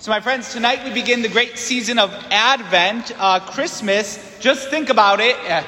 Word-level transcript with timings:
So, 0.00 0.12
my 0.12 0.20
friends, 0.20 0.52
tonight 0.52 0.84
we 0.84 0.94
begin 0.94 1.22
the 1.22 1.28
great 1.28 1.58
season 1.58 1.98
of 1.98 2.14
Advent, 2.30 3.10
uh, 3.18 3.40
Christmas. 3.40 4.38
Just 4.38 4.70
think 4.70 4.90
about 4.90 5.18
it. 5.18 5.34
Uh, 5.40 5.64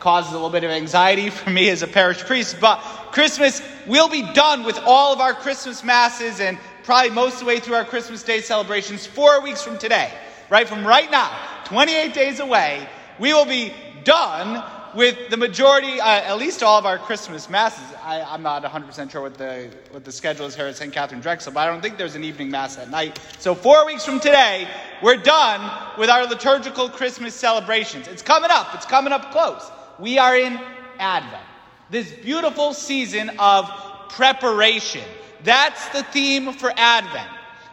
causes 0.00 0.30
a 0.30 0.34
little 0.34 0.48
bit 0.48 0.64
of 0.64 0.70
anxiety 0.70 1.28
for 1.28 1.50
me 1.50 1.68
as 1.68 1.82
a 1.82 1.86
parish 1.86 2.20
priest, 2.20 2.56
but 2.62 2.78
Christmas 3.12 3.60
we'll 3.86 4.08
be 4.08 4.22
done 4.32 4.64
with 4.64 4.78
all 4.86 5.12
of 5.12 5.20
our 5.20 5.34
Christmas 5.34 5.84
masses 5.84 6.40
and 6.40 6.58
probably 6.84 7.10
most 7.10 7.34
of 7.34 7.40
the 7.40 7.44
way 7.44 7.60
through 7.60 7.74
our 7.74 7.84
Christmas 7.84 8.22
Day 8.22 8.40
celebrations 8.40 9.06
four 9.06 9.42
weeks 9.42 9.62
from 9.62 9.76
today. 9.76 10.10
Right 10.48 10.66
from 10.66 10.86
right 10.86 11.10
now, 11.10 11.30
28 11.66 12.14
days 12.14 12.40
away, 12.40 12.88
we 13.18 13.34
will 13.34 13.44
be 13.44 13.70
done 14.02 14.64
with 14.94 15.30
the 15.30 15.36
majority, 15.36 16.00
uh, 16.00 16.06
at 16.06 16.38
least 16.38 16.62
all 16.62 16.78
of 16.78 16.86
our 16.86 16.98
Christmas 16.98 17.50
masses. 17.50 17.84
I, 18.02 18.34
am 18.34 18.42
not 18.42 18.62
100% 18.62 19.10
sure 19.10 19.22
what 19.22 19.34
the, 19.34 19.70
what 19.90 20.04
the 20.04 20.12
schedule 20.12 20.46
is 20.46 20.54
here 20.54 20.66
at 20.66 20.76
St. 20.76 20.92
Katharine 20.92 21.20
Drexel, 21.20 21.52
but 21.52 21.60
I 21.60 21.66
don't 21.66 21.80
think 21.80 21.98
there's 21.98 22.14
an 22.14 22.24
evening 22.24 22.50
mass 22.50 22.78
at 22.78 22.90
night. 22.90 23.18
So, 23.38 23.54
four 23.54 23.84
weeks 23.86 24.04
from 24.04 24.20
today, 24.20 24.68
we're 25.02 25.16
done 25.16 25.70
with 25.98 26.10
our 26.10 26.26
liturgical 26.26 26.88
Christmas 26.88 27.34
celebrations. 27.34 28.06
It's 28.08 28.22
coming 28.22 28.50
up, 28.52 28.74
it's 28.74 28.86
coming 28.86 29.12
up 29.12 29.32
close. 29.32 29.70
We 29.98 30.18
are 30.18 30.36
in 30.36 30.60
Advent, 30.98 31.42
this 31.90 32.12
beautiful 32.12 32.72
season 32.72 33.30
of 33.38 33.70
preparation. 34.10 35.04
That's 35.42 35.88
the 35.88 36.02
theme 36.04 36.52
for 36.52 36.72
Advent. 36.76 37.28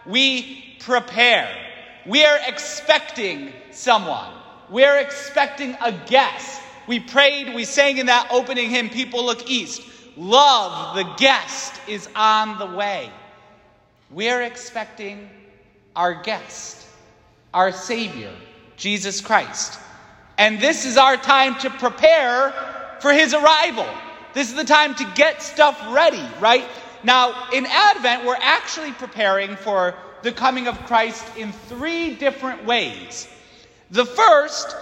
We 0.05 0.75
prepare. 0.79 1.49
We 2.05 2.25
are 2.25 2.39
expecting 2.47 3.53
someone. 3.71 4.33
We're 4.69 4.97
expecting 4.97 5.77
a 5.81 5.91
guest. 6.07 6.61
We 6.87 6.99
prayed, 6.99 7.53
we 7.53 7.65
sang 7.65 7.97
in 7.97 8.07
that 8.07 8.27
opening 8.31 8.69
hymn, 8.69 8.89
People 8.89 9.25
Look 9.25 9.49
East. 9.49 9.83
Love, 10.17 10.95
the 10.95 11.03
guest, 11.17 11.79
is 11.87 12.09
on 12.15 12.59
the 12.59 12.65
way. 12.65 13.09
We're 14.09 14.41
expecting 14.41 15.29
our 15.95 16.21
guest, 16.21 16.85
our 17.53 17.71
Savior, 17.71 18.33
Jesus 18.75 19.21
Christ. 19.21 19.79
And 20.37 20.59
this 20.59 20.85
is 20.85 20.97
our 20.97 21.17
time 21.17 21.55
to 21.59 21.69
prepare 21.69 22.51
for 22.99 23.13
his 23.13 23.33
arrival. 23.33 23.87
This 24.33 24.49
is 24.49 24.55
the 24.55 24.63
time 24.63 24.95
to 24.95 25.11
get 25.15 25.41
stuff 25.41 25.81
ready, 25.89 26.25
right? 26.39 26.65
Now, 27.03 27.49
in 27.51 27.65
Advent, 27.65 28.25
we're 28.25 28.35
actually 28.39 28.91
preparing 28.93 29.55
for 29.55 29.95
the 30.23 30.31
coming 30.31 30.67
of 30.67 30.77
Christ 30.85 31.25
in 31.37 31.51
three 31.51 32.15
different 32.15 32.65
ways. 32.65 33.27
The 33.89 34.05
first 34.05 34.75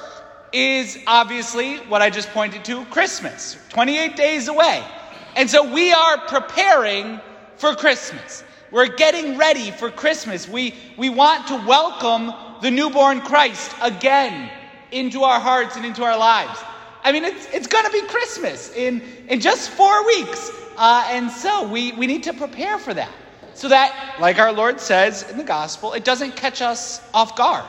is 0.51 0.99
obviously 1.07 1.77
what 1.77 2.01
I 2.01 2.09
just 2.09 2.29
pointed 2.29 2.65
to 2.65 2.85
Christmas, 2.85 3.57
28 3.69 4.15
days 4.15 4.47
away. 4.47 4.83
And 5.35 5.49
so 5.49 5.71
we 5.71 5.93
are 5.93 6.17
preparing 6.27 7.19
for 7.57 7.75
Christmas. 7.75 8.43
We're 8.71 8.95
getting 8.95 9.37
ready 9.37 9.71
for 9.71 9.89
Christmas. 9.89 10.47
We, 10.47 10.75
we 10.97 11.09
want 11.09 11.47
to 11.47 11.55
welcome 11.55 12.33
the 12.61 12.71
newborn 12.71 13.21
Christ 13.21 13.75
again 13.81 14.49
into 14.91 15.23
our 15.23 15.39
hearts 15.39 15.75
and 15.75 15.85
into 15.85 16.03
our 16.03 16.17
lives. 16.17 16.59
I 17.03 17.11
mean, 17.11 17.23
it's, 17.23 17.47
it's 17.53 17.67
going 17.67 17.85
to 17.85 17.91
be 17.91 18.01
Christmas 18.03 18.73
in, 18.75 19.01
in 19.27 19.39
just 19.39 19.69
four 19.71 20.05
weeks. 20.05 20.51
Uh, 20.77 21.07
and 21.09 21.31
so 21.31 21.67
we, 21.67 21.93
we 21.93 22.07
need 22.07 22.23
to 22.23 22.33
prepare 22.33 22.77
for 22.77 22.93
that. 22.93 23.11
So 23.53 23.69
that, 23.69 24.17
like 24.19 24.39
our 24.39 24.53
Lord 24.53 24.79
says 24.79 25.29
in 25.29 25.37
the 25.37 25.43
gospel, 25.43 25.93
it 25.93 26.05
doesn't 26.05 26.35
catch 26.35 26.61
us 26.61 27.01
off 27.13 27.35
guard. 27.35 27.65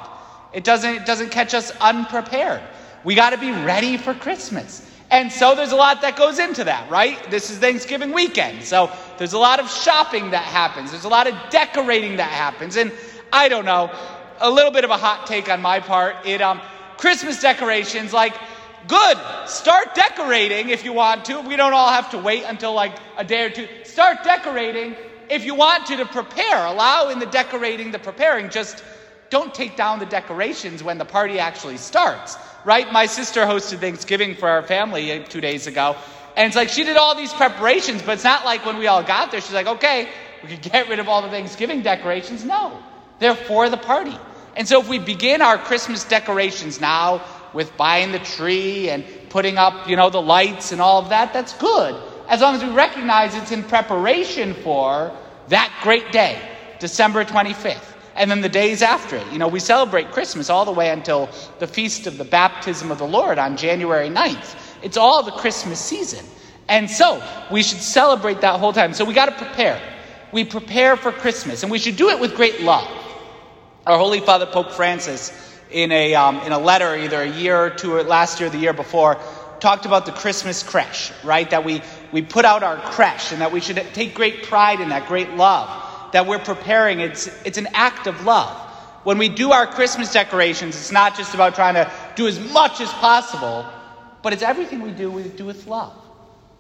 It 0.53 0.65
doesn't, 0.65 0.95
it 0.95 1.07
doesn't 1.07 1.31
catch 1.31 1.55
us 1.55 1.73
unprepared. 1.81 2.63
We 3.05 3.15
got 3.15 3.31
to 3.31 3.39
be 3.39 3.51
ready 3.51 3.97
for 3.97 4.15
Christmas. 4.15 4.87
And 5.11 5.33
so 5.33 5.55
there's 5.55 5.73
a 5.73 5.77
lot 5.77 6.03
that 6.03 6.17
goes 6.17 6.39
into 6.39 6.65
that, 6.65 6.89
right? 6.91 7.31
This 7.31 7.51
is 7.51 7.59
Thanksgiving 7.59 8.13
weekend. 8.13 8.63
So 8.63 8.91
there's 9.19 9.33
a 9.33 9.39
lot 9.39 9.59
of 9.59 9.71
shopping 9.71 10.31
that 10.31 10.45
happens. 10.45 10.93
There's 10.93 11.05
a 11.05 11.09
lot 11.09 11.27
of 11.27 11.35
decorating 11.51 12.17
that 12.17 12.31
happens. 12.31 12.77
And 12.77 12.93
I 13.33 13.49
don't 13.49 13.65
know, 13.65 13.91
a 14.39 14.51
little 14.51 14.71
bit 14.71 14.85
of 14.85 14.91
a 14.91 14.97
hot 14.97 15.27
take 15.27 15.49
on 15.49 15.61
my 15.61 15.81
part. 15.81 16.17
It 16.25 16.41
um 16.41 16.61
Christmas 16.97 17.41
decorations 17.41 18.13
like 18.13 18.35
good. 18.87 19.19
Start 19.47 19.95
decorating 19.95 20.69
if 20.69 20.85
you 20.85 20.93
want 20.93 21.25
to. 21.27 21.41
We 21.41 21.57
don't 21.57 21.73
all 21.73 21.91
have 21.91 22.11
to 22.11 22.19
wait 22.19 22.45
until 22.45 22.73
like 22.75 22.97
a 23.17 23.25
day 23.25 23.45
or 23.45 23.51
two. 23.51 23.67
Start 23.85 24.23
decorating 24.23 24.95
if 25.29 25.45
you 25.45 25.55
want 25.55 25.87
to 25.87 25.97
to 25.97 26.07
prepare. 26.07 26.67
Allow 26.67 27.09
in 27.09 27.19
the 27.19 27.27
decorating, 27.27 27.91
the 27.91 27.99
preparing 27.99 28.51
just 28.51 28.85
don't 29.31 29.55
take 29.55 29.77
down 29.77 30.01
the 30.01 30.07
decorations 30.07 30.83
when 30.83 30.99
the 30.99 31.05
party 31.05 31.39
actually 31.39 31.77
starts, 31.77 32.37
right? 32.65 32.93
My 32.93 33.07
sister 33.07 33.43
hosted 33.43 33.79
Thanksgiving 33.79 34.35
for 34.35 34.49
our 34.49 34.63
family 34.63 35.13
uh, 35.13 35.25
two 35.25 35.41
days 35.41 35.69
ago, 35.69 35.97
and 36.37 36.49
it's 36.49 36.57
like 36.57 36.69
she 36.69 36.85
did 36.85 36.97
all 36.97 37.15
these 37.15 37.33
preparations, 37.33 38.03
but 38.03 38.13
it's 38.13 38.25
not 38.25 38.45
like 38.45 38.67
when 38.67 38.77
we 38.77 38.89
all 38.89 39.03
got 39.03 39.31
there, 39.31 39.41
she's 39.41 39.55
like, 39.55 39.69
okay, 39.69 40.09
we 40.43 40.49
could 40.49 40.63
get 40.63 40.89
rid 40.89 40.99
of 40.99 41.09
all 41.09 41.23
the 41.23 41.29
Thanksgiving 41.29 41.83
decorations. 41.83 42.45
No, 42.45 42.83
they're 43.21 43.35
for 43.35 43.69
the 43.69 43.77
party. 43.77 44.17
And 44.57 44.67
so 44.67 44.81
if 44.81 44.89
we 44.89 44.99
begin 44.99 45.43
our 45.43 45.59
Christmas 45.59 46.05
decorations 46.05 46.81
now 46.81 47.23
with 47.55 47.77
buying 47.77 48.11
the 48.11 48.19
tree 48.19 48.91
and 48.91 49.05
putting 49.29 49.59
up, 49.59 49.89
you 49.89 49.97
know, 49.97 50.11
the 50.11 50.21
lights 50.21 50.73
and 50.73 50.81
all 50.81 51.01
of 51.01 51.11
that, 51.11 51.33
that's 51.33 51.53
good. 51.55 51.95
As 52.29 52.41
long 52.41 52.57
as 52.57 52.65
we 52.65 52.71
recognize 52.71 53.35
it's 53.35 53.53
in 53.53 53.63
preparation 53.63 54.55
for 54.55 55.17
that 55.49 55.73
great 55.83 56.11
day, 56.11 56.41
December 56.81 57.25
25th 57.25 57.90
and 58.21 58.31
then 58.31 58.43
the 58.43 58.51
days 58.51 58.83
after 58.83 59.17
it. 59.17 59.27
You 59.33 59.39
know, 59.39 59.49
we 59.49 59.61
celebrate 59.61 60.13
Christmas 60.13 60.51
all 60.51 60.67
the 60.67 60.73
way 60.73 60.91
until 60.91 61.31
the 61.59 61.67
feast 61.67 62.07
of 62.07 62.19
the 62.19 62.25
baptism 62.25 62.91
of 62.91 62.99
the 62.99 63.07
Lord 63.07 63.39
on 63.39 63.57
January 63.57 64.11
9th. 64.11 64.57
It's 64.83 64.99
all 64.99 65.23
the 65.23 65.31
Christmas 65.31 65.81
season. 65.81 66.23
And 66.69 66.91
so 66.91 67.23
we 67.51 67.63
should 67.63 67.81
celebrate 67.81 68.43
that 68.43 68.61
whole 68.61 68.75
time. 68.75 68.93
So 68.93 69.07
we 69.07 69.15
got 69.15 69.31
to 69.31 69.43
prepare. 69.43 69.81
We 70.33 70.45
prepare 70.45 70.97
for 70.97 71.13
Christmas, 71.13 71.63
and 71.63 71.73
we 71.73 71.79
should 71.79 71.97
do 71.97 72.11
it 72.11 72.21
with 72.21 72.37
great 72.37 72.61
love. 72.61 72.87
Our 73.87 73.97
Holy 73.97 74.21
Father 74.21 74.45
Pope 74.45 74.73
Francis, 74.73 75.33
in 75.71 75.91
a, 75.91 76.15
um, 76.15 76.41
in 76.41 76.53
a 76.53 76.59
letter 76.59 76.95
either 76.95 77.23
a 77.23 77.31
year 77.31 77.57
or 77.57 77.71
two, 77.71 77.95
or 77.95 78.03
last 78.03 78.39
year 78.39 78.49
or 78.49 78.53
the 78.53 78.59
year 78.59 78.75
before, 78.75 79.19
talked 79.61 79.87
about 79.87 80.05
the 80.05 80.13
Christmas 80.13 80.63
creche, 80.63 81.11
right? 81.25 81.49
That 81.49 81.65
we, 81.65 81.81
we 82.13 82.21
put 82.21 82.45
out 82.45 82.63
our 82.63 82.77
creche 82.77 83.33
and 83.33 83.41
that 83.41 83.51
we 83.51 83.61
should 83.61 83.77
take 83.95 84.15
great 84.15 84.43
pride 84.43 84.81
in 84.81 84.91
that, 84.91 85.09
great 85.09 85.31
love 85.37 85.90
that 86.13 86.27
we're 86.27 86.39
preparing, 86.39 87.01
it's, 87.01 87.27
it's 87.45 87.59
an 87.59 87.69
act 87.75 88.07
of 88.07 88.25
love. 88.25 88.57
When 89.05 89.19
we 89.19 89.29
do 89.29 89.53
our 89.53 89.67
Christmas 89.67 90.13
decorations, 90.13 90.77
it's 90.77 90.93
not 90.93 91.17
just 91.17 91.35
about 91.35 91.55
trying 91.55 91.75
to 91.75 91.91
do 92.17 92.27
as 92.27 92.39
much 92.53 92.81
as 92.81 92.91
possible, 92.95 93.65
but 94.23 94.33
it's 94.33 94.43
everything 94.43 94.83
we 94.83 94.91
do, 94.91 95.11
we 95.11 95.23
do 95.23 95.47
with 95.47 95.67
love. 95.67 95.95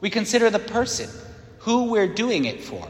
We 0.00 0.08
consider 0.08 0.48
the 0.48 0.58
person, 0.58 1.10
who 1.58 1.90
we're 1.90 2.06
doing 2.06 2.46
it 2.46 2.62
for. 2.62 2.86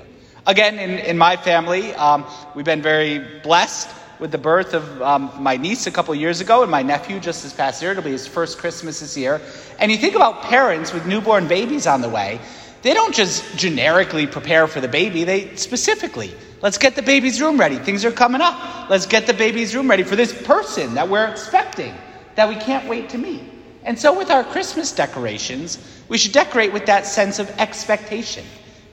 Again, 0.47 0.79
in, 0.79 0.99
in 0.99 1.19
my 1.19 1.37
family, 1.37 1.93
um, 1.95 2.25
we've 2.55 2.65
been 2.65 2.83
very 2.83 3.19
blessed 3.43 3.91
with 4.21 4.31
the 4.31 4.39
birth 4.39 4.75
of 4.75 5.03
um, 5.03 5.33
my 5.39 5.57
niece 5.57 5.87
a 5.87 5.91
couple 5.91 6.15
years 6.15 6.41
ago 6.41 6.63
and 6.63 6.71
my 6.71 6.83
nephew 6.83 7.19
just 7.19 7.43
this 7.43 7.53
past 7.53 7.83
year. 7.83 7.93
It'll 7.93 8.05
be 8.05 8.11
his 8.11 8.27
first 8.27 8.59
Christmas 8.59 9.01
this 9.01 9.17
year. 9.17 9.41
And 9.79 9.91
you 9.91 9.97
think 9.97 10.15
about 10.15 10.43
parents 10.43 10.93
with 10.93 11.07
newborn 11.07 11.49
babies 11.49 11.87
on 11.87 12.03
the 12.03 12.09
way, 12.09 12.39
they 12.83 12.95
don't 12.95 13.15
just 13.15 13.57
generically 13.57 14.27
prepare 14.27 14.67
for 14.67 14.81
the 14.81 14.89
baby, 14.89 15.25
they 15.25 15.57
specifically 15.57 16.33
Let's 16.63 16.77
get 16.77 16.95
the 16.95 17.03
baby's 17.03 17.41
room 17.41 17.59
ready. 17.59 17.77
Things 17.77 18.05
are 18.05 18.13
coming 18.13 18.43
up. 18.43 18.91
Let's 18.91 19.07
get 19.07 19.27
the 19.27 19.33
baby's 19.33 19.75
room 19.75 19.89
ready 19.89 20.03
for 20.03 20.15
this 20.15 20.33
person 20.43 20.95
that 20.95 21.09
we're 21.09 21.27
expecting, 21.27 21.95
that 22.35 22.49
we 22.49 22.57
can't 22.57 22.87
wait 22.87 23.09
to 23.11 23.19
meet. 23.19 23.43
And 23.83 23.99
so, 23.99 24.17
with 24.17 24.31
our 24.31 24.45
Christmas 24.45 24.93
decorations, 24.93 25.79
we 26.09 26.19
should 26.19 26.33
decorate 26.33 26.71
with 26.71 26.85
that 26.85 27.07
sense 27.07 27.39
of 27.39 27.49
expectation. 27.59 28.45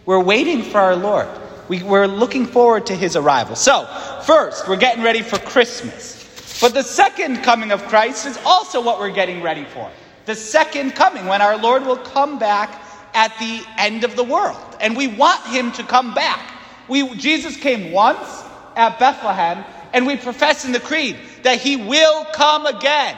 We're 0.05 0.23
waiting 0.23 0.63
for 0.63 0.77
our 0.77 0.95
Lord, 0.95 1.27
we, 1.67 1.81
are 1.83 2.07
looking 2.07 2.45
forward 2.45 2.85
to 2.85 2.95
his 2.95 3.17
arrival. 3.17 3.57
So, 3.57 3.85
first, 4.23 4.69
we're 4.69 4.77
getting 4.77 5.03
ready 5.03 5.21
for 5.21 5.37
Christmas. 5.37 6.13
But 6.61 6.73
the 6.73 6.83
second 6.83 7.43
coming 7.43 7.71
of 7.71 7.85
Christ 7.87 8.25
is 8.25 8.39
also 8.45 8.81
what 8.81 8.99
we're 8.99 9.11
getting 9.11 9.41
ready 9.41 9.65
for. 9.65 9.91
The 10.25 10.35
second 10.35 10.95
coming, 10.95 11.25
when 11.25 11.41
our 11.41 11.57
Lord 11.57 11.85
will 11.85 11.97
come 11.97 12.39
back 12.39 12.81
at 13.17 13.35
the 13.39 13.65
end 13.79 14.03
of 14.03 14.15
the 14.15 14.23
world. 14.23 14.77
And 14.79 14.95
we 14.95 15.07
want 15.07 15.43
him 15.47 15.71
to 15.71 15.83
come 15.83 16.13
back. 16.13 16.53
We, 16.87 17.15
Jesus 17.15 17.57
came 17.57 17.91
once 17.91 18.43
at 18.75 18.99
Bethlehem, 18.99 19.65
and 19.91 20.05
we 20.05 20.17
profess 20.17 20.65
in 20.65 20.71
the 20.71 20.79
creed 20.79 21.17
that 21.41 21.59
he 21.59 21.77
will 21.77 22.25
come 22.25 22.67
again, 22.67 23.17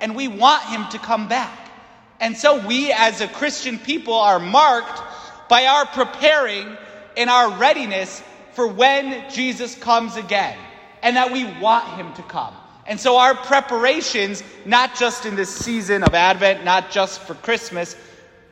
and 0.00 0.16
we 0.16 0.26
want 0.26 0.64
him 0.64 0.88
to 0.90 0.98
come 0.98 1.28
back. 1.28 1.70
And 2.18 2.36
so 2.36 2.66
we, 2.66 2.90
as 2.90 3.20
a 3.20 3.28
Christian 3.28 3.78
people, 3.78 4.14
are 4.14 4.40
marked 4.40 5.00
by 5.48 5.66
our 5.66 5.86
preparing 5.86 6.76
and 7.16 7.30
our 7.30 7.56
readiness 7.58 8.20
for 8.54 8.66
when 8.66 9.30
Jesus 9.30 9.76
comes 9.76 10.16
again, 10.16 10.58
and 11.00 11.16
that 11.16 11.30
we 11.30 11.44
want 11.60 11.86
him 11.90 12.12
to 12.14 12.22
come. 12.22 12.54
And 12.88 12.98
so 12.98 13.18
our 13.18 13.36
preparations, 13.36 14.42
not 14.64 14.96
just 14.96 15.26
in 15.26 15.36
this 15.36 15.54
season 15.54 16.02
of 16.02 16.12
Advent, 16.12 16.64
not 16.64 16.90
just 16.90 17.20
for 17.20 17.34
Christmas, 17.34 17.94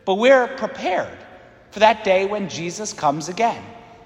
but 0.06 0.14
we're 0.14 0.46
prepared 0.46 1.18
for 1.72 1.80
that 1.80 2.04
day 2.04 2.24
when 2.24 2.48
Jesus 2.48 2.94
comes 2.94 3.28
again. 3.28 3.62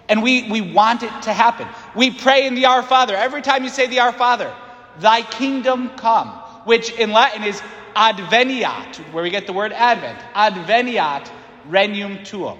And 0.08 0.24
we, 0.24 0.50
we 0.50 0.60
want 0.60 1.04
it 1.04 1.22
to 1.22 1.32
happen. 1.32 1.68
We 1.94 2.10
pray 2.10 2.48
in 2.48 2.56
the 2.56 2.66
Our 2.66 2.82
Father. 2.82 3.14
Every 3.14 3.42
time 3.42 3.62
you 3.62 3.70
say 3.70 3.86
the 3.86 4.00
Our 4.00 4.12
Father, 4.12 4.52
Thy 4.98 5.22
kingdom 5.22 5.90
come, 5.90 6.30
which 6.64 6.90
in 6.90 7.12
Latin 7.12 7.44
is 7.44 7.62
adveniat, 7.94 8.96
where 9.12 9.22
we 9.22 9.30
get 9.30 9.46
the 9.46 9.52
word 9.52 9.72
Advent. 9.72 10.18
Adveniat 10.34 11.30
regnum 11.68 12.24
tuum. 12.24 12.58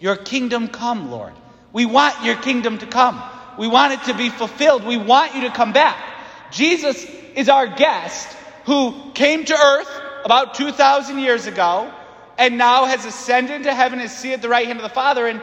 Your 0.00 0.16
kingdom 0.16 0.68
come, 0.68 1.10
Lord. 1.10 1.32
We 1.72 1.86
want 1.86 2.22
your 2.24 2.36
kingdom 2.36 2.78
to 2.78 2.86
come. 2.86 3.22
We 3.58 3.68
want 3.68 3.94
it 3.94 4.04
to 4.12 4.14
be 4.14 4.28
fulfilled. 4.28 4.84
We 4.84 4.96
want 4.96 5.34
you 5.34 5.42
to 5.42 5.50
come 5.50 5.72
back. 5.72 5.96
Jesus 6.50 7.06
is 7.34 7.48
our 7.48 7.66
guest 7.66 8.36
who 8.66 9.12
came 9.14 9.44
to 9.44 9.54
earth 9.54 9.90
about 10.24 10.54
2,000 10.54 11.18
years 11.18 11.46
ago 11.46 11.90
and 12.38 12.58
now 12.58 12.84
has 12.84 13.04
ascended 13.04 13.56
into 13.56 13.74
heaven 13.74 14.00
and 14.00 14.10
seated 14.10 14.34
at 14.34 14.42
the 14.42 14.48
right 14.48 14.66
hand 14.66 14.78
of 14.78 14.82
the 14.82 14.88
Father. 14.88 15.26
And 15.26 15.40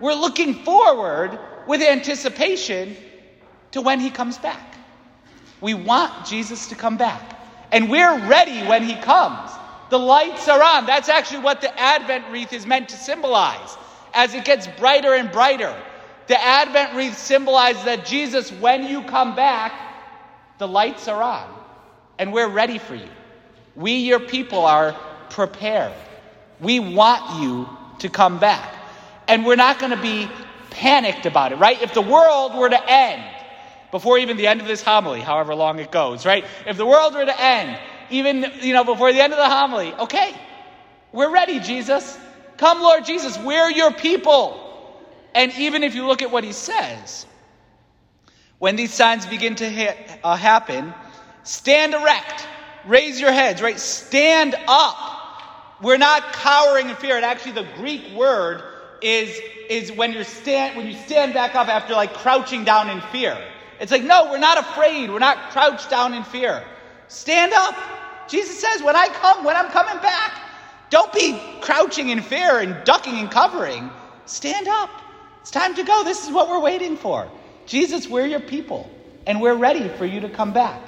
we're 0.00 0.14
looking 0.14 0.54
forward 0.64 1.38
with 1.66 1.82
anticipation 1.82 2.96
to 3.72 3.80
when 3.80 4.00
he 4.00 4.10
comes 4.10 4.38
back. 4.38 4.76
We 5.60 5.74
want 5.74 6.26
Jesus 6.26 6.68
to 6.68 6.74
come 6.74 6.96
back. 6.96 7.38
And 7.72 7.90
we're 7.90 8.26
ready 8.26 8.66
when 8.66 8.82
he 8.82 8.96
comes. 8.96 9.50
The 9.90 9.98
lights 9.98 10.48
are 10.48 10.62
on. 10.62 10.86
That's 10.86 11.08
actually 11.08 11.40
what 11.44 11.60
the 11.60 11.78
Advent 11.78 12.24
wreath 12.30 12.52
is 12.52 12.66
meant 12.66 12.88
to 12.88 12.96
symbolize. 12.96 13.76
As 14.14 14.34
it 14.34 14.44
gets 14.44 14.66
brighter 14.66 15.14
and 15.14 15.30
brighter, 15.30 15.76
the 16.26 16.40
Advent 16.40 16.94
wreath 16.94 17.16
symbolizes 17.16 17.84
that 17.84 18.06
Jesus, 18.06 18.50
when 18.52 18.84
you 18.84 19.02
come 19.02 19.36
back, 19.36 19.72
the 20.58 20.66
lights 20.66 21.08
are 21.08 21.22
on. 21.22 21.48
And 22.18 22.32
we're 22.32 22.48
ready 22.48 22.78
for 22.78 22.94
you. 22.94 23.08
We, 23.76 23.94
your 23.94 24.20
people, 24.20 24.64
are 24.64 24.96
prepared. 25.30 25.94
We 26.60 26.80
want 26.80 27.42
you 27.42 27.68
to 28.00 28.08
come 28.08 28.38
back. 28.38 28.74
And 29.28 29.44
we're 29.44 29.56
not 29.56 29.78
going 29.78 29.92
to 29.92 30.00
be 30.00 30.28
panicked 30.70 31.26
about 31.26 31.52
it, 31.52 31.56
right? 31.56 31.80
If 31.80 31.94
the 31.94 32.02
world 32.02 32.54
were 32.54 32.68
to 32.68 32.90
end 32.90 33.22
before 33.90 34.18
even 34.18 34.36
the 34.36 34.46
end 34.46 34.60
of 34.60 34.66
this 34.66 34.82
homily, 34.82 35.20
however 35.20 35.54
long 35.54 35.78
it 35.78 35.90
goes, 35.90 36.24
right? 36.24 36.44
If 36.66 36.76
the 36.76 36.86
world 36.86 37.14
were 37.14 37.24
to 37.24 37.40
end, 37.40 37.78
even, 38.10 38.52
you 38.60 38.72
know, 38.72 38.84
before 38.84 39.12
the 39.12 39.20
end 39.20 39.32
of 39.32 39.38
the 39.38 39.48
homily, 39.48 39.92
okay, 39.94 40.34
we're 41.12 41.30
ready, 41.30 41.60
Jesus. 41.60 42.18
Come, 42.56 42.80
Lord 42.80 43.04
Jesus, 43.04 43.38
we're 43.38 43.70
your 43.70 43.92
people. 43.92 44.66
And 45.34 45.52
even 45.58 45.82
if 45.82 45.94
you 45.94 46.06
look 46.06 46.22
at 46.22 46.30
what 46.30 46.44
he 46.44 46.52
says, 46.52 47.26
when 48.58 48.76
these 48.76 48.92
signs 48.92 49.26
begin 49.26 49.54
to 49.56 49.70
ha- 49.70 50.18
uh, 50.22 50.36
happen, 50.36 50.92
stand 51.42 51.94
erect, 51.94 52.46
raise 52.84 53.20
your 53.20 53.32
heads, 53.32 53.62
right? 53.62 53.78
Stand 53.78 54.54
up. 54.68 55.19
We're 55.82 55.98
not 55.98 56.32
cowering 56.32 56.90
in 56.90 56.96
fear. 56.96 57.16
And 57.16 57.24
actually, 57.24 57.52
the 57.52 57.66
Greek 57.76 58.12
word 58.14 58.62
is, 59.02 59.40
is 59.68 59.92
when, 59.92 60.12
you're 60.12 60.24
stand, 60.24 60.76
when 60.76 60.86
you 60.86 60.94
stand 60.94 61.34
back 61.34 61.54
up 61.54 61.68
after 61.68 61.94
like 61.94 62.14
crouching 62.14 62.64
down 62.64 62.90
in 62.90 63.00
fear. 63.12 63.38
It's 63.80 63.90
like, 63.90 64.04
no, 64.04 64.30
we're 64.30 64.38
not 64.38 64.58
afraid. 64.58 65.10
We're 65.10 65.18
not 65.18 65.50
crouched 65.50 65.88
down 65.88 66.12
in 66.12 66.22
fear. 66.24 66.62
Stand 67.08 67.52
up. 67.54 67.74
Jesus 68.28 68.60
says, 68.60 68.82
when 68.82 68.94
I 68.94 69.08
come, 69.08 69.44
when 69.44 69.56
I'm 69.56 69.70
coming 69.70 70.00
back, 70.02 70.38
don't 70.90 71.12
be 71.12 71.40
crouching 71.60 72.10
in 72.10 72.20
fear 72.20 72.58
and 72.58 72.84
ducking 72.84 73.16
and 73.16 73.30
covering. 73.30 73.90
Stand 74.26 74.68
up. 74.68 74.90
It's 75.40 75.50
time 75.50 75.74
to 75.76 75.82
go. 75.82 76.04
This 76.04 76.26
is 76.26 76.32
what 76.32 76.48
we're 76.48 76.60
waiting 76.60 76.96
for. 76.96 77.28
Jesus, 77.66 78.08
we're 78.08 78.26
your 78.26 78.40
people, 78.40 78.90
and 79.26 79.40
we're 79.40 79.54
ready 79.54 79.88
for 79.88 80.04
you 80.04 80.20
to 80.20 80.28
come 80.28 80.52
back. 80.52 80.82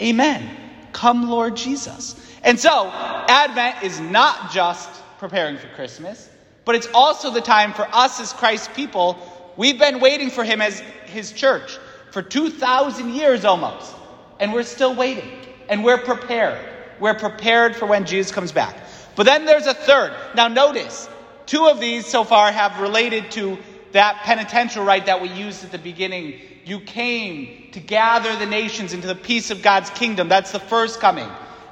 Amen. 0.00 0.57
Come, 0.92 1.28
Lord 1.28 1.56
Jesus. 1.56 2.16
And 2.42 2.58
so, 2.58 2.90
Advent 2.92 3.82
is 3.82 4.00
not 4.00 4.52
just 4.52 4.88
preparing 5.18 5.58
for 5.58 5.68
Christmas, 5.68 6.28
but 6.64 6.74
it's 6.74 6.88
also 6.94 7.30
the 7.30 7.40
time 7.40 7.72
for 7.72 7.88
us 7.92 8.20
as 8.20 8.32
Christ's 8.32 8.68
people. 8.68 9.18
We've 9.56 9.78
been 9.78 10.00
waiting 10.00 10.30
for 10.30 10.44
him 10.44 10.60
as 10.60 10.80
his 11.06 11.32
church 11.32 11.78
for 12.10 12.22
2,000 12.22 13.14
years 13.14 13.44
almost, 13.44 13.94
and 14.40 14.52
we're 14.52 14.62
still 14.62 14.94
waiting, 14.94 15.30
and 15.68 15.84
we're 15.84 15.98
prepared. 15.98 16.64
We're 17.00 17.14
prepared 17.14 17.76
for 17.76 17.86
when 17.86 18.04
Jesus 18.04 18.32
comes 18.32 18.52
back. 18.52 18.76
But 19.16 19.24
then 19.24 19.44
there's 19.46 19.66
a 19.66 19.74
third. 19.74 20.12
Now, 20.34 20.48
notice, 20.48 21.08
two 21.46 21.66
of 21.66 21.80
these 21.80 22.06
so 22.06 22.24
far 22.24 22.52
have 22.52 22.80
related 22.80 23.30
to 23.32 23.58
that 23.92 24.16
penitential 24.24 24.84
rite 24.84 25.06
that 25.06 25.20
we 25.20 25.28
used 25.28 25.64
at 25.64 25.72
the 25.72 25.78
beginning. 25.78 26.40
You 26.68 26.80
came 26.80 27.70
to 27.72 27.80
gather 27.80 28.36
the 28.36 28.44
nations 28.44 28.92
into 28.92 29.06
the 29.06 29.14
peace 29.14 29.50
of 29.50 29.62
God's 29.62 29.88
kingdom. 29.88 30.28
That's 30.28 30.52
the 30.52 30.60
first 30.60 31.00
coming. 31.00 31.26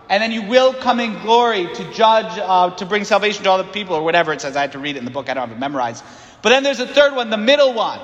And 0.09 0.23
then 0.23 0.33
you 0.33 0.41
will 0.41 0.73
come 0.73 1.01
in 1.01 1.21
glory 1.21 1.69
to 1.75 1.93
judge, 1.93 2.39
uh, 2.39 2.71
to 2.77 2.87
bring 2.87 3.05
salvation 3.05 3.45
to 3.45 3.51
all 3.51 3.59
the 3.59 3.65
people, 3.65 3.95
or 3.95 4.03
whatever 4.03 4.33
it 4.33 4.41
says. 4.41 4.57
I 4.57 4.63
had 4.63 4.73
to 4.73 4.79
read 4.79 4.97
it 4.97 5.01
in 5.01 5.05
the 5.05 5.11
book, 5.11 5.29
I 5.29 5.35
don't 5.35 5.49
have 5.49 5.55
it 5.55 5.61
memorized. 5.61 6.03
But 6.41 6.49
then 6.49 6.63
there's 6.63 6.81
a 6.81 6.87
third 6.87 7.15
one, 7.15 7.29
the 7.29 7.37
middle 7.37 7.75
one. 7.75 8.01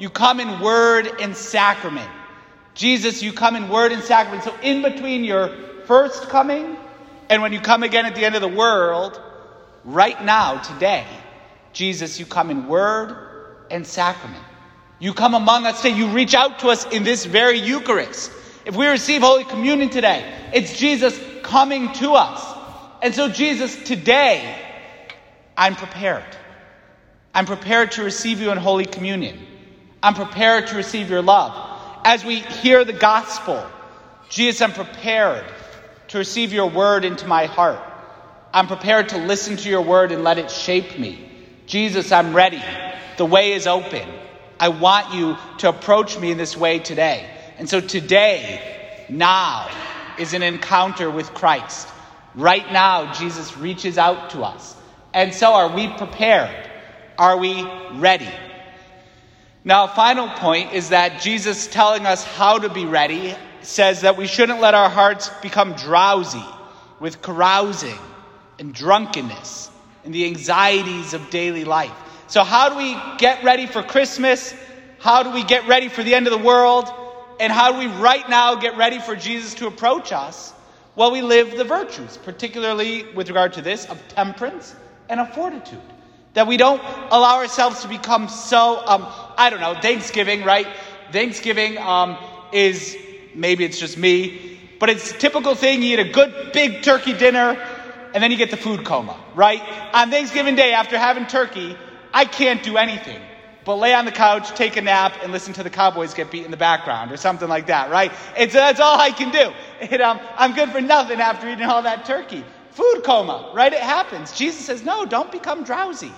You 0.00 0.10
come 0.10 0.40
in 0.40 0.58
word 0.58 1.08
and 1.20 1.36
sacrament. 1.36 2.10
Jesus, 2.74 3.22
you 3.22 3.32
come 3.32 3.54
in 3.54 3.68
word 3.68 3.92
and 3.92 4.02
sacrament. 4.02 4.42
So 4.42 4.54
in 4.62 4.82
between 4.82 5.22
your 5.22 5.50
first 5.84 6.28
coming 6.28 6.76
and 7.30 7.40
when 7.40 7.52
you 7.52 7.60
come 7.60 7.84
again 7.84 8.04
at 8.04 8.16
the 8.16 8.24
end 8.24 8.34
of 8.34 8.40
the 8.40 8.48
world, 8.48 9.20
right 9.84 10.20
now, 10.24 10.58
today, 10.58 11.06
Jesus, 11.72 12.18
you 12.18 12.26
come 12.26 12.50
in 12.50 12.66
word 12.66 13.16
and 13.70 13.86
sacrament. 13.86 14.42
You 14.98 15.12
come 15.12 15.34
among 15.34 15.66
us 15.66 15.82
today. 15.82 15.96
You 15.96 16.08
reach 16.08 16.34
out 16.34 16.60
to 16.60 16.68
us 16.68 16.86
in 16.86 17.04
this 17.04 17.24
very 17.26 17.58
Eucharist. 17.58 18.32
If 18.64 18.74
we 18.76 18.86
receive 18.86 19.22
Holy 19.22 19.44
Communion 19.44 19.90
today, 19.90 20.24
it's 20.52 20.78
Jesus 20.78 21.18
coming 21.42 21.92
to 21.94 22.12
us. 22.12 22.42
And 23.02 23.14
so, 23.14 23.28
Jesus, 23.28 23.76
today, 23.84 24.58
I'm 25.56 25.76
prepared. 25.76 26.24
I'm 27.34 27.44
prepared 27.44 27.92
to 27.92 28.02
receive 28.02 28.40
you 28.40 28.50
in 28.50 28.58
Holy 28.58 28.86
Communion. 28.86 29.38
I'm 30.02 30.14
prepared 30.14 30.68
to 30.68 30.76
receive 30.76 31.10
your 31.10 31.22
love. 31.22 31.52
As 32.04 32.24
we 32.24 32.40
hear 32.40 32.84
the 32.84 32.92
gospel, 32.92 33.64
Jesus, 34.30 34.62
I'm 34.62 34.72
prepared 34.72 35.44
to 36.08 36.18
receive 36.18 36.52
your 36.52 36.70
word 36.70 37.04
into 37.04 37.26
my 37.26 37.46
heart. 37.46 37.80
I'm 38.52 38.66
prepared 38.66 39.10
to 39.10 39.18
listen 39.18 39.56
to 39.58 39.68
your 39.68 39.82
word 39.82 40.12
and 40.12 40.24
let 40.24 40.38
it 40.38 40.50
shape 40.50 40.98
me. 40.98 41.28
Jesus, 41.66 42.10
I'm 42.10 42.34
ready. 42.34 42.62
The 43.18 43.26
way 43.26 43.52
is 43.52 43.66
open. 43.66 44.08
I 44.58 44.68
want 44.68 45.14
you 45.14 45.36
to 45.58 45.68
approach 45.68 46.18
me 46.18 46.30
in 46.30 46.38
this 46.38 46.56
way 46.56 46.78
today. 46.78 47.28
And 47.58 47.68
so 47.68 47.80
today, 47.80 49.06
now, 49.08 49.68
is 50.18 50.34
an 50.34 50.42
encounter 50.42 51.10
with 51.10 51.32
Christ. 51.34 51.88
Right 52.34 52.70
now, 52.72 53.12
Jesus 53.12 53.56
reaches 53.56 53.98
out 53.98 54.30
to 54.30 54.42
us. 54.42 54.76
And 55.12 55.32
so, 55.32 55.54
are 55.54 55.74
we 55.74 55.88
prepared? 55.88 56.70
Are 57.18 57.38
we 57.38 57.62
ready? 57.94 58.30
Now, 59.64 59.84
a 59.84 59.88
final 59.88 60.28
point 60.28 60.72
is 60.72 60.90
that 60.90 61.20
Jesus 61.20 61.66
telling 61.66 62.06
us 62.06 62.22
how 62.22 62.58
to 62.58 62.68
be 62.68 62.84
ready 62.84 63.34
says 63.62 64.02
that 64.02 64.16
we 64.16 64.26
shouldn't 64.26 64.60
let 64.60 64.74
our 64.74 64.88
hearts 64.88 65.30
become 65.42 65.72
drowsy 65.72 66.44
with 67.00 67.20
carousing 67.20 67.98
and 68.58 68.72
drunkenness 68.72 69.70
and 70.04 70.14
the 70.14 70.26
anxieties 70.26 71.14
of 71.14 71.30
daily 71.30 71.64
life. 71.64 71.90
So, 72.28 72.42
how 72.42 72.70
do 72.70 72.76
we 72.76 72.96
get 73.18 73.44
ready 73.44 73.66
for 73.66 73.82
Christmas? 73.82 74.54
How 74.98 75.22
do 75.22 75.30
we 75.30 75.44
get 75.44 75.68
ready 75.68 75.88
for 75.88 76.02
the 76.02 76.14
end 76.14 76.26
of 76.26 76.32
the 76.32 76.44
world? 76.44 76.92
And 77.38 77.52
how 77.52 77.72
do 77.72 77.78
we 77.78 77.86
right 77.86 78.28
now 78.28 78.56
get 78.56 78.76
ready 78.76 78.98
for 78.98 79.14
Jesus 79.14 79.54
to 79.54 79.66
approach 79.66 80.10
us? 80.10 80.52
Well, 80.96 81.12
we 81.12 81.22
live 81.22 81.56
the 81.56 81.64
virtues, 81.64 82.16
particularly 82.16 83.04
with 83.12 83.28
regard 83.28 83.52
to 83.54 83.62
this, 83.62 83.84
of 83.84 84.02
temperance 84.08 84.74
and 85.08 85.20
of 85.20 85.32
fortitude. 85.34 85.80
That 86.34 86.46
we 86.46 86.56
don't 86.56 86.80
allow 87.10 87.36
ourselves 87.36 87.82
to 87.82 87.88
become 87.88 88.28
so, 88.28 88.82
um, 88.84 89.06
I 89.36 89.50
don't 89.50 89.60
know, 89.60 89.74
Thanksgiving, 89.74 90.42
right? 90.42 90.66
Thanksgiving 91.12 91.78
um, 91.78 92.16
is, 92.52 92.96
maybe 93.34 93.64
it's 93.64 93.78
just 93.78 93.96
me, 93.96 94.58
but 94.80 94.90
it's 94.90 95.12
a 95.12 95.18
typical 95.18 95.54
thing. 95.54 95.82
You 95.82 95.98
eat 95.98 96.00
a 96.00 96.12
good 96.12 96.52
big 96.52 96.82
turkey 96.82 97.12
dinner, 97.12 97.56
and 98.14 98.22
then 98.22 98.30
you 98.30 98.36
get 98.36 98.50
the 98.50 98.56
food 98.56 98.84
coma, 98.84 99.16
right? 99.34 99.62
On 99.94 100.10
Thanksgiving 100.10 100.56
Day, 100.56 100.72
after 100.72 100.98
having 100.98 101.26
turkey, 101.26 101.76
I 102.16 102.24
can't 102.24 102.62
do 102.62 102.78
anything 102.78 103.20
but 103.66 103.76
lay 103.76 103.92
on 103.92 104.06
the 104.06 104.10
couch, 104.10 104.54
take 104.54 104.78
a 104.78 104.80
nap, 104.80 105.18
and 105.22 105.32
listen 105.32 105.52
to 105.52 105.62
the 105.62 105.68
Cowboys 105.68 106.14
get 106.14 106.30
beat 106.30 106.46
in 106.46 106.50
the 106.50 106.56
background 106.56 107.12
or 107.12 107.18
something 107.18 107.46
like 107.46 107.66
that, 107.66 107.90
right? 107.90 108.10
It's, 108.38 108.54
that's 108.54 108.80
all 108.80 108.98
I 108.98 109.10
can 109.10 109.30
do. 109.30 109.52
It, 109.82 110.00
um, 110.00 110.18
I'm 110.36 110.54
good 110.54 110.70
for 110.70 110.80
nothing 110.80 111.20
after 111.20 111.46
eating 111.46 111.66
all 111.66 111.82
that 111.82 112.06
turkey. 112.06 112.42
Food 112.70 113.02
coma, 113.04 113.50
right? 113.54 113.70
It 113.70 113.80
happens. 113.80 114.32
Jesus 114.32 114.64
says, 114.64 114.82
no, 114.82 115.04
don't 115.04 115.30
become 115.30 115.62
drowsy. 115.62 116.10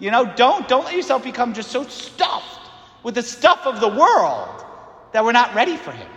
You 0.00 0.10
know, 0.10 0.24
don't, 0.34 0.66
don't 0.66 0.86
let 0.86 0.96
yourself 0.96 1.22
become 1.22 1.54
just 1.54 1.70
so 1.70 1.84
stuffed 1.84 2.68
with 3.04 3.14
the 3.14 3.22
stuff 3.22 3.64
of 3.64 3.78
the 3.78 3.88
world 3.88 4.64
that 5.12 5.24
we're 5.24 5.30
not 5.30 5.54
ready 5.54 5.76
for 5.76 5.92
Him. 5.92 6.08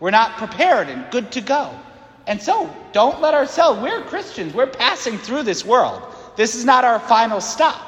We're 0.00 0.12
not 0.12 0.38
prepared 0.38 0.88
and 0.88 1.10
good 1.10 1.32
to 1.32 1.42
go. 1.42 1.78
And 2.26 2.40
so, 2.40 2.74
don't 2.92 3.20
let 3.20 3.34
ourselves, 3.34 3.82
we're 3.82 4.02
Christians, 4.04 4.54
we're 4.54 4.66
passing 4.66 5.18
through 5.18 5.42
this 5.42 5.62
world. 5.62 6.00
This 6.36 6.54
is 6.54 6.64
not 6.64 6.86
our 6.86 7.00
final 7.00 7.42
stop. 7.42 7.87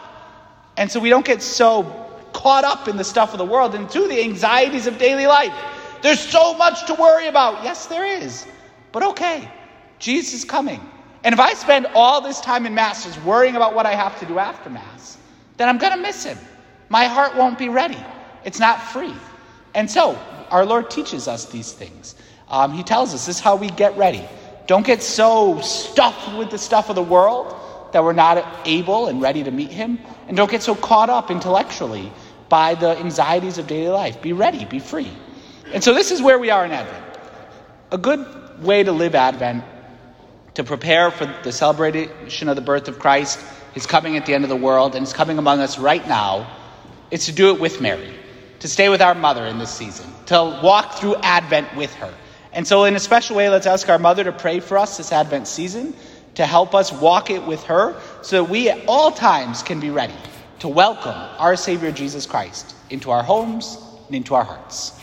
And 0.80 0.90
so 0.90 0.98
we 0.98 1.10
don't 1.10 1.26
get 1.26 1.42
so 1.42 1.82
caught 2.32 2.64
up 2.64 2.88
in 2.88 2.96
the 2.96 3.04
stuff 3.04 3.32
of 3.32 3.38
the 3.38 3.44
world 3.44 3.74
and 3.74 3.88
to 3.90 4.08
the 4.08 4.22
anxieties 4.22 4.86
of 4.86 4.96
daily 4.96 5.26
life. 5.26 5.52
There's 6.00 6.18
so 6.18 6.54
much 6.54 6.86
to 6.86 6.94
worry 6.94 7.26
about. 7.26 7.62
Yes, 7.62 7.86
there 7.86 8.06
is. 8.06 8.46
But 8.90 9.02
okay, 9.02 9.46
Jesus 9.98 10.32
is 10.32 10.44
coming. 10.46 10.80
And 11.22 11.34
if 11.34 11.38
I 11.38 11.52
spend 11.52 11.86
all 11.94 12.22
this 12.22 12.40
time 12.40 12.64
in 12.64 12.74
Mass 12.74 13.04
just 13.04 13.22
worrying 13.24 13.56
about 13.56 13.74
what 13.74 13.84
I 13.84 13.94
have 13.94 14.18
to 14.20 14.26
do 14.26 14.38
after 14.38 14.70
Mass, 14.70 15.18
then 15.58 15.68
I'm 15.68 15.76
going 15.76 15.92
to 15.92 15.98
miss 15.98 16.24
Him. 16.24 16.38
My 16.88 17.04
heart 17.04 17.36
won't 17.36 17.58
be 17.58 17.68
ready. 17.68 18.02
It's 18.46 18.58
not 18.58 18.80
free. 18.80 19.14
And 19.74 19.88
so, 19.90 20.18
our 20.50 20.64
Lord 20.64 20.90
teaches 20.90 21.28
us 21.28 21.44
these 21.44 21.72
things. 21.72 22.14
Um, 22.48 22.72
he 22.72 22.82
tells 22.82 23.12
us 23.12 23.26
this 23.26 23.36
is 23.36 23.42
how 23.42 23.54
we 23.54 23.68
get 23.68 23.94
ready. 23.98 24.26
Don't 24.66 24.86
get 24.86 25.02
so 25.02 25.60
stuffed 25.60 26.38
with 26.38 26.48
the 26.48 26.58
stuff 26.58 26.88
of 26.88 26.94
the 26.94 27.02
world 27.02 27.54
that 27.92 28.04
we're 28.04 28.12
not 28.12 28.44
able 28.66 29.08
and 29.08 29.20
ready 29.20 29.42
to 29.44 29.50
meet 29.50 29.70
Him. 29.70 29.98
And 30.28 30.36
don't 30.36 30.50
get 30.50 30.62
so 30.62 30.74
caught 30.74 31.10
up 31.10 31.30
intellectually 31.30 32.12
by 32.48 32.74
the 32.74 32.98
anxieties 32.98 33.58
of 33.58 33.66
daily 33.66 33.88
life. 33.88 34.20
Be 34.20 34.32
ready, 34.32 34.64
be 34.64 34.78
free. 34.78 35.10
And 35.72 35.82
so 35.82 35.94
this 35.94 36.10
is 36.10 36.20
where 36.20 36.38
we 36.38 36.50
are 36.50 36.64
in 36.64 36.72
Advent. 36.72 37.04
A 37.92 37.98
good 37.98 38.62
way 38.62 38.82
to 38.82 38.92
live 38.92 39.14
Advent, 39.14 39.64
to 40.54 40.64
prepare 40.64 41.10
for 41.10 41.26
the 41.42 41.52
celebration 41.52 42.48
of 42.48 42.56
the 42.56 42.62
birth 42.62 42.88
of 42.88 42.98
Christ, 42.98 43.38
his 43.72 43.86
coming 43.86 44.16
at 44.16 44.26
the 44.26 44.34
end 44.34 44.44
of 44.44 44.50
the 44.50 44.56
world, 44.56 44.94
and 44.94 45.06
his 45.06 45.12
coming 45.12 45.38
among 45.38 45.60
us 45.60 45.78
right 45.78 46.06
now, 46.06 46.50
is 47.10 47.26
to 47.26 47.32
do 47.32 47.54
it 47.54 47.60
with 47.60 47.80
Mary, 47.80 48.12
to 48.58 48.68
stay 48.68 48.88
with 48.88 49.00
our 49.00 49.14
mother 49.14 49.46
in 49.46 49.58
this 49.58 49.70
season, 49.70 50.06
to 50.26 50.60
walk 50.62 50.94
through 50.94 51.16
Advent 51.16 51.76
with 51.76 51.94
her. 51.94 52.12
And 52.52 52.66
so, 52.66 52.84
in 52.84 52.96
a 52.96 53.00
special 53.00 53.36
way, 53.36 53.48
let's 53.48 53.66
ask 53.66 53.88
our 53.88 53.98
mother 53.98 54.24
to 54.24 54.32
pray 54.32 54.58
for 54.58 54.76
us 54.76 54.96
this 54.96 55.12
Advent 55.12 55.46
season, 55.46 55.94
to 56.34 56.46
help 56.46 56.74
us 56.74 56.92
walk 56.92 57.30
it 57.30 57.44
with 57.44 57.62
her, 57.64 58.00
so 58.22 58.42
that 58.42 58.50
we 58.50 58.68
at 58.68 58.78
all 58.86 59.10
times 59.10 59.62
can 59.62 59.80
be 59.80 59.90
ready 59.90 60.14
to 60.60 60.68
welcome 60.68 61.14
our 61.38 61.56
Savior 61.56 61.90
Jesus 61.90 62.26
Christ 62.26 62.74
into 62.90 63.10
our 63.10 63.22
homes 63.22 63.78
and 64.06 64.16
into 64.16 64.34
our 64.34 64.44
hearts. 64.44 64.99